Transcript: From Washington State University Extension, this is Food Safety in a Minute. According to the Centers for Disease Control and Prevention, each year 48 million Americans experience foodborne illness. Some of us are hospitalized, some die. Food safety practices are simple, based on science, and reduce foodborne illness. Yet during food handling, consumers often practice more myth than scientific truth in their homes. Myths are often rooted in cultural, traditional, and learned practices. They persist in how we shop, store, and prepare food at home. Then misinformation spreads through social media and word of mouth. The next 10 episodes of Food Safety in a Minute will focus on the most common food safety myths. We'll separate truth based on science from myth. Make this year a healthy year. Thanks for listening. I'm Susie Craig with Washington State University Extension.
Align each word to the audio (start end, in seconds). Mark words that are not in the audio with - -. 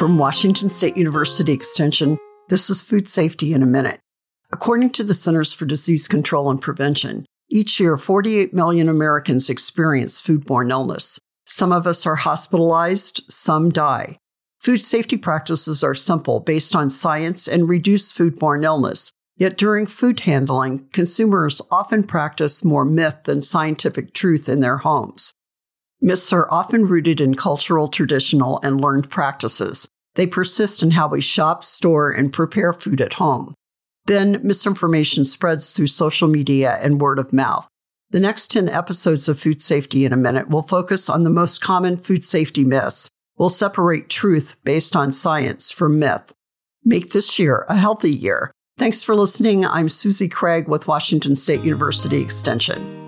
From 0.00 0.16
Washington 0.16 0.70
State 0.70 0.96
University 0.96 1.52
Extension, 1.52 2.16
this 2.48 2.70
is 2.70 2.80
Food 2.80 3.06
Safety 3.06 3.52
in 3.52 3.62
a 3.62 3.66
Minute. 3.66 4.00
According 4.50 4.92
to 4.92 5.04
the 5.04 5.12
Centers 5.12 5.52
for 5.52 5.66
Disease 5.66 6.08
Control 6.08 6.50
and 6.50 6.58
Prevention, 6.58 7.26
each 7.50 7.78
year 7.78 7.98
48 7.98 8.54
million 8.54 8.88
Americans 8.88 9.50
experience 9.50 10.22
foodborne 10.22 10.70
illness. 10.70 11.20
Some 11.44 11.70
of 11.70 11.86
us 11.86 12.06
are 12.06 12.16
hospitalized, 12.16 13.24
some 13.28 13.68
die. 13.68 14.16
Food 14.58 14.80
safety 14.80 15.18
practices 15.18 15.84
are 15.84 15.94
simple, 15.94 16.40
based 16.40 16.74
on 16.74 16.88
science, 16.88 17.46
and 17.46 17.68
reduce 17.68 18.10
foodborne 18.10 18.64
illness. 18.64 19.12
Yet 19.36 19.58
during 19.58 19.84
food 19.84 20.20
handling, 20.20 20.88
consumers 20.94 21.60
often 21.70 22.04
practice 22.04 22.64
more 22.64 22.86
myth 22.86 23.24
than 23.24 23.42
scientific 23.42 24.14
truth 24.14 24.48
in 24.48 24.60
their 24.60 24.78
homes. 24.78 25.34
Myths 26.02 26.32
are 26.32 26.50
often 26.50 26.86
rooted 26.86 27.20
in 27.20 27.34
cultural, 27.34 27.86
traditional, 27.86 28.58
and 28.62 28.80
learned 28.80 29.10
practices. 29.10 29.89
They 30.14 30.26
persist 30.26 30.82
in 30.82 30.92
how 30.92 31.08
we 31.08 31.20
shop, 31.20 31.64
store, 31.64 32.10
and 32.10 32.32
prepare 32.32 32.72
food 32.72 33.00
at 33.00 33.14
home. 33.14 33.54
Then 34.06 34.40
misinformation 34.42 35.24
spreads 35.24 35.72
through 35.72 35.86
social 35.86 36.28
media 36.28 36.78
and 36.82 37.00
word 37.00 37.18
of 37.18 37.32
mouth. 37.32 37.68
The 38.10 38.20
next 38.20 38.50
10 38.50 38.68
episodes 38.68 39.28
of 39.28 39.38
Food 39.38 39.62
Safety 39.62 40.04
in 40.04 40.12
a 40.12 40.16
Minute 40.16 40.48
will 40.48 40.62
focus 40.62 41.08
on 41.08 41.22
the 41.22 41.30
most 41.30 41.60
common 41.60 41.96
food 41.96 42.24
safety 42.24 42.64
myths. 42.64 43.08
We'll 43.38 43.48
separate 43.48 44.08
truth 44.08 44.56
based 44.64 44.96
on 44.96 45.12
science 45.12 45.70
from 45.70 45.98
myth. 46.00 46.34
Make 46.84 47.12
this 47.12 47.38
year 47.38 47.64
a 47.68 47.76
healthy 47.76 48.12
year. 48.12 48.50
Thanks 48.78 49.02
for 49.02 49.14
listening. 49.14 49.64
I'm 49.64 49.88
Susie 49.88 50.28
Craig 50.28 50.66
with 50.66 50.88
Washington 50.88 51.36
State 51.36 51.62
University 51.62 52.20
Extension. 52.20 52.99